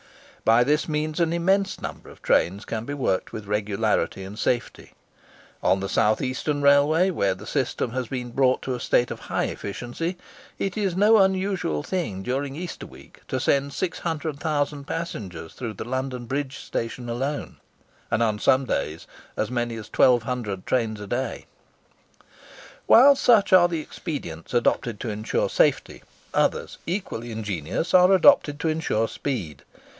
By 0.43 0.63
this 0.63 0.89
means 0.89 1.19
an 1.19 1.31
immense 1.31 1.79
number 1.79 2.09
of 2.09 2.23
trains 2.23 2.65
can 2.65 2.83
be 2.85 2.95
worked 2.95 3.31
with 3.31 3.45
regularity 3.45 4.23
and 4.23 4.37
safety. 4.39 4.93
On 5.61 5.79
the 5.79 5.87
South 5.87 6.23
Eastern 6.23 6.63
Railway, 6.63 7.11
where 7.11 7.35
the 7.35 7.45
system 7.45 7.91
has 7.91 8.07
been 8.07 8.31
brought 8.31 8.63
to 8.63 8.73
a 8.73 8.79
state 8.79 9.11
of 9.11 9.19
high 9.29 9.43
efficiency, 9.43 10.17
it 10.57 10.75
is 10.75 10.95
no 10.95 11.17
unusual 11.19 11.83
thing 11.83 12.23
during 12.23 12.55
Easter 12.55 12.87
week 12.87 13.21
to 13.27 13.39
send 13.39 13.73
600,000 13.73 14.85
passengers 14.87 15.53
through 15.53 15.73
the 15.75 15.85
London 15.87 16.25
Bridge 16.25 16.57
Station 16.57 17.07
alone; 17.07 17.57
and 18.09 18.23
on 18.23 18.39
some 18.39 18.65
days 18.65 19.05
as 19.37 19.51
many 19.51 19.75
as 19.75 19.91
1200 19.95 20.65
trains 20.65 20.99
a 20.99 21.05
day. 21.05 21.45
While 22.87 23.15
such 23.15 23.53
are 23.53 23.67
the 23.67 23.81
expedients 23.81 24.55
adopted 24.55 24.99
to 25.01 25.09
ensure 25.09 25.47
safety, 25.49 26.01
others 26.33 26.79
equally 26.87 27.31
ingenious 27.31 27.93
are 27.93 28.11
adopted 28.11 28.59
to 28.61 28.69
ensure 28.69 29.07
speed. 29.07 29.61